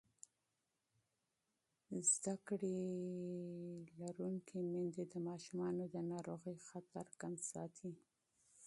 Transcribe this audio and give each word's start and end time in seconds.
تعلیم 2.23 3.85
لرونکې 3.99 4.59
میندې 4.71 5.03
د 5.13 5.15
ماشومانو 5.27 5.83
د 5.93 5.95
ناروغۍ 6.11 6.57
خطر 6.69 7.05
کم 7.21 7.33
ساتي. 7.51 7.91